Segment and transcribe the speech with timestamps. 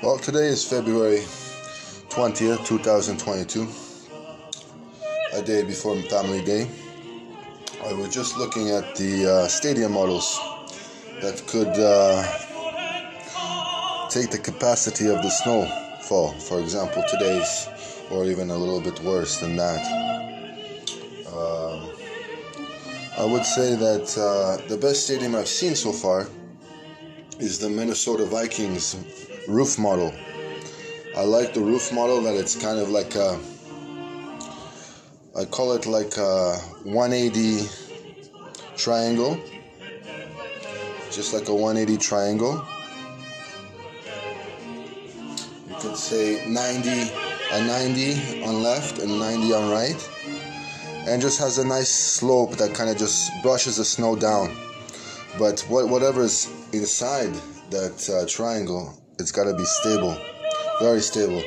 [0.00, 1.24] Well, today is February
[2.08, 3.66] 20th, 2022,
[5.32, 6.70] a day before Family Day.
[7.84, 10.38] I was just looking at the uh, stadium models
[11.20, 12.22] that could uh,
[14.08, 17.68] take the capacity of the snowfall, for example, today's,
[18.12, 19.84] or even a little bit worse than that.
[21.26, 21.90] Um,
[23.18, 26.28] I would say that uh, the best stadium I've seen so far
[27.40, 28.94] is the Minnesota Vikings
[29.48, 30.12] roof model.
[31.16, 33.40] I like the roof model that it's kind of like a,
[35.36, 37.66] I call it like a 180
[38.76, 39.40] triangle,
[41.10, 42.62] just like a 180 triangle.
[45.68, 46.90] You could say 90,
[47.52, 50.10] a 90 on left and 90 on right,
[51.08, 54.54] and just has a nice slope that kind of just brushes the snow down.
[55.38, 57.32] But what, whatever is inside
[57.70, 60.16] that uh, triangle it's got to be stable,
[60.80, 61.42] very stable.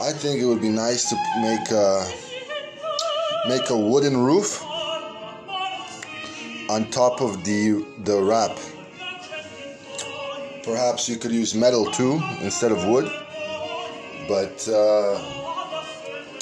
[0.00, 2.06] I think it would be nice to make a,
[3.48, 4.64] make a wooden roof
[6.70, 8.58] on top of the the wrap.
[10.62, 13.10] Perhaps you could use metal too instead of wood,
[14.28, 15.14] but uh,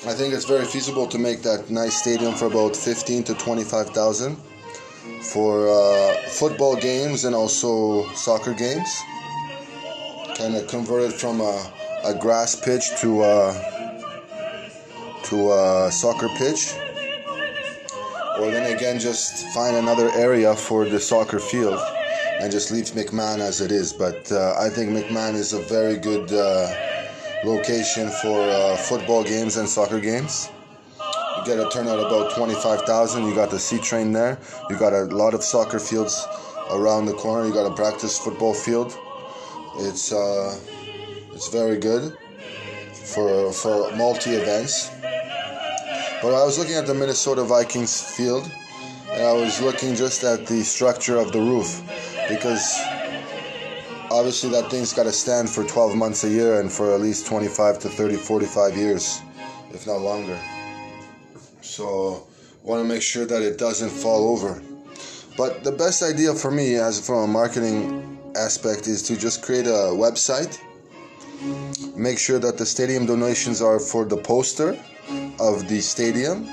[0.06, 3.90] I think it's very feasible to make that nice stadium for about fifteen to twenty-five
[3.90, 4.36] thousand
[5.32, 8.88] for uh, football games and also soccer games
[10.38, 11.72] kind of converted from a,
[12.04, 13.52] a grass pitch to a,
[15.24, 16.74] to a soccer pitch.
[18.38, 21.80] Or then again, just find another area for the soccer field
[22.40, 23.92] and just leave McMahon as it is.
[23.92, 26.72] But uh, I think McMahon is a very good uh,
[27.44, 30.50] location for uh, football games and soccer games.
[31.00, 33.24] You get a turnout about 25,000.
[33.24, 34.38] You got the C train there.
[34.70, 36.24] You got a lot of soccer fields
[36.70, 37.44] around the corner.
[37.44, 38.96] You got a practice football field.
[39.80, 40.58] It's uh,
[41.32, 42.16] it's very good
[42.92, 44.90] for for multi events.
[46.20, 48.50] But I was looking at the Minnesota Vikings field,
[49.12, 51.80] and I was looking just at the structure of the roof,
[52.28, 52.76] because
[54.10, 57.26] obviously that thing's got to stand for 12 months a year and for at least
[57.26, 59.20] 25 to 30, 45 years,
[59.72, 60.38] if not longer.
[61.60, 62.26] So
[62.64, 64.60] want to make sure that it doesn't fall over.
[65.36, 68.07] But the best idea for me, as from a marketing
[68.38, 70.60] aspect is to just create a website.
[71.96, 74.78] Make sure that the stadium donations are for the poster
[75.40, 76.48] of the stadium.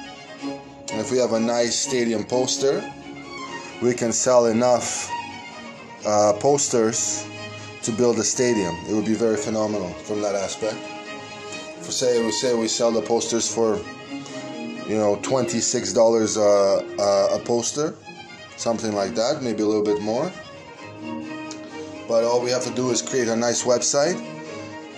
[0.91, 2.83] And if we have a nice stadium poster,
[3.81, 5.09] we can sell enough
[6.05, 7.27] uh, posters
[7.83, 8.75] to build a stadium.
[8.89, 10.77] It would be very phenomenal from that aspect.
[11.81, 13.79] For say we say we sell the posters for
[14.89, 17.95] you know twenty six dollars a poster,
[18.57, 20.31] something like that, maybe a little bit more.
[22.15, 24.15] But all we have to do is create a nice website,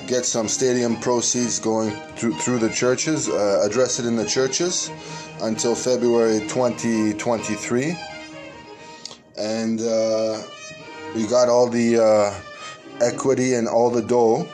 [0.05, 4.91] get some stadium proceeds going through, through the churches, uh, address it in the churches
[5.41, 7.97] until February 2023.
[9.35, 10.44] And uh,
[11.16, 14.47] we got all the uh, equity and all the dough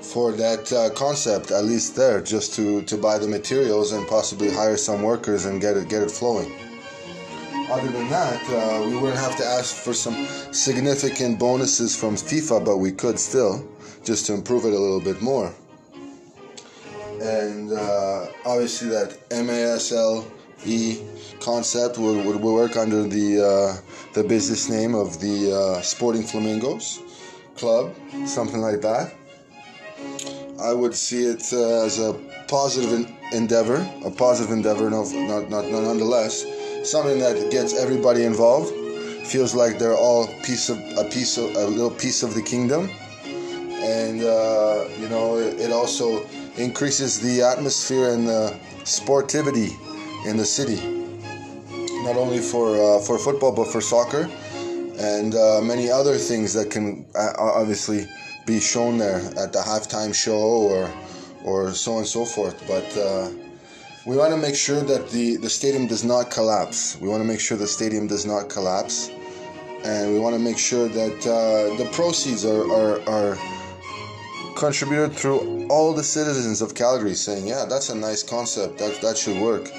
[0.00, 4.52] for that uh, concept, at least there, just to, to buy the materials and possibly
[4.52, 6.71] hire some workers and get it get it flowing
[7.72, 12.64] other than that, uh, we wouldn't have to ask for some significant bonuses from FIFA,
[12.64, 13.66] but we could still,
[14.04, 15.50] just to improve it a little bit more.
[17.22, 20.26] And uh, obviously, that MASLE
[21.40, 27.00] concept would, would work under the uh, the business name of the uh, Sporting Flamingos
[27.56, 27.94] Club,
[28.26, 29.14] something like that.
[30.60, 32.12] I would see it uh, as a
[32.48, 32.92] positive
[33.32, 36.44] endeavor, a positive endeavor, no, not, not nonetheless
[36.84, 38.72] something that gets everybody involved.
[39.26, 42.90] Feels like they're all piece of a piece of a little piece of the kingdom,
[43.24, 46.26] and uh, you know it, it, also
[46.56, 49.70] increases the atmosphere and the sportivity
[50.26, 50.76] in the city.
[52.04, 54.28] Not only for uh, for football, but for soccer,
[54.98, 58.06] and uh, many other things that can uh, obviously
[58.44, 60.90] be shown there at the halftime show or
[61.44, 62.60] or so on and so forth.
[62.66, 63.30] But uh,
[64.04, 67.00] we want to make sure that the, the stadium does not collapse.
[67.00, 69.10] We want to make sure the stadium does not collapse.
[69.84, 73.38] And we want to make sure that uh, the proceeds are, are, are
[74.56, 78.78] contributed through all the citizens of Calgary saying, yeah, that's a nice concept.
[78.78, 79.70] That, that should work.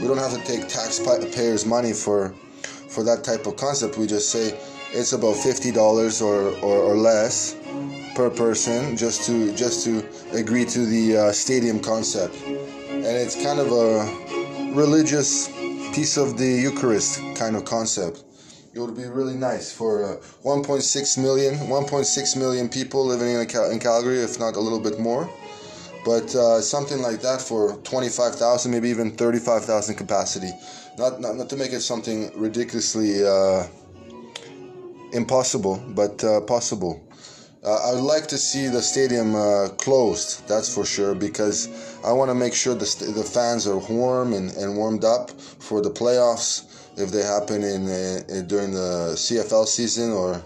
[0.00, 2.30] We don't have to take taxpayers' money for,
[2.88, 3.98] for that type of concept.
[3.98, 4.58] We just say
[4.92, 7.54] it's about $50 or, or, or less
[8.14, 12.34] per person just to just to agree to the uh, stadium concept
[12.88, 15.48] and it's kind of a religious
[15.94, 18.24] piece of the Eucharist kind of concept.
[18.74, 23.70] it would be really nice for uh, 1.6 million 1.6 million people living in, Cal-
[23.70, 25.28] in Calgary, if not a little bit more.
[26.04, 30.50] But uh, something like that for 25,000, maybe even 35,000 capacity.
[30.96, 33.66] Not, not, not to make it something ridiculously uh,
[35.12, 37.02] impossible, but uh, possible.
[37.64, 41.68] Uh, I would like to see the stadium uh, closed, that's for sure, because
[42.04, 45.30] I want to make sure the, st- the fans are warm and, and warmed up
[45.30, 46.66] for the playoffs
[46.96, 50.42] if they happen in, uh, in during the CFL season or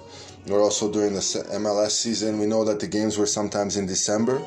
[0.51, 2.41] or also during the MLS season.
[2.41, 4.43] We know that the games were sometimes in December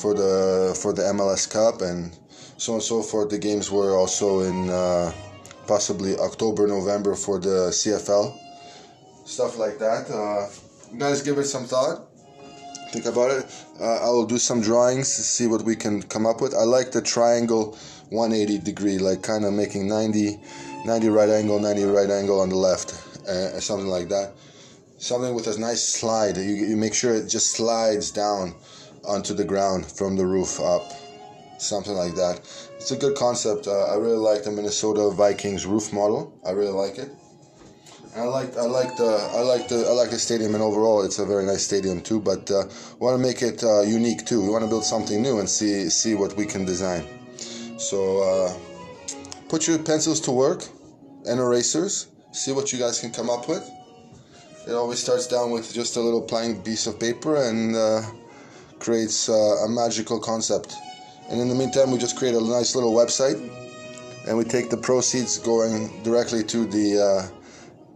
[0.00, 2.16] for the for the MLS Cup and
[2.58, 3.30] so on and so forth.
[3.30, 5.12] The games were also in uh,
[5.66, 8.38] possibly October, November for the CFL
[9.26, 10.08] stuff like that.
[10.08, 10.48] Uh,
[10.98, 12.08] guys, give it some thought.
[12.92, 13.64] Think about it.
[13.80, 16.54] Uh, I will do some drawings to see what we can come up with.
[16.54, 17.76] I like the triangle
[18.10, 20.38] 180 degree, like kind of making 90,
[20.84, 22.92] 90 right angle, 90 right angle on the left,
[23.28, 24.32] uh, something like that.
[24.98, 26.36] Something with a nice slide.
[26.36, 28.54] You, you make sure it just slides down
[29.06, 30.90] onto the ground from the roof up.
[31.58, 32.40] Something like that.
[32.76, 33.66] It's a good concept.
[33.66, 36.32] Uh, I really like the Minnesota Vikings roof model.
[36.46, 37.10] I really like it.
[38.16, 41.18] I like I like the I like the I like the stadium and overall it's
[41.18, 42.18] a very nice stadium too.
[42.18, 42.64] But uh,
[42.98, 44.40] want to make it uh, unique too.
[44.42, 47.04] We want to build something new and see see what we can design.
[47.76, 48.52] So uh,
[49.50, 50.64] put your pencils to work
[51.26, 52.06] and erasers.
[52.32, 53.68] See what you guys can come up with.
[54.66, 58.00] It always starts down with just a little plain piece of paper and uh,
[58.78, 60.74] creates uh, a magical concept.
[61.28, 63.38] And in the meantime, we just create a nice little website,
[64.26, 67.45] and we take the proceeds going directly to the uh,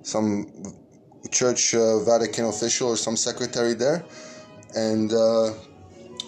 [0.03, 0.75] some
[1.31, 4.05] church uh, Vatican official or some secretary there,
[4.75, 5.53] and uh,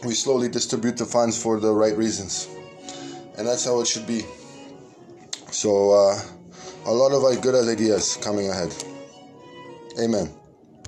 [0.04, 2.48] we slowly distribute the funds for the right reasons,
[3.38, 4.22] and that's how it should be.
[5.50, 6.20] So, uh,
[6.86, 8.74] a lot of good ideas coming ahead.
[10.00, 10.41] Amen.